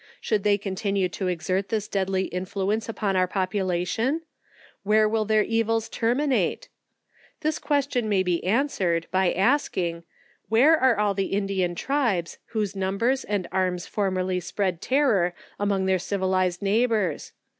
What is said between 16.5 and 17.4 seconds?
neighbours